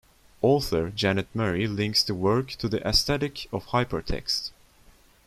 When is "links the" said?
1.67-2.15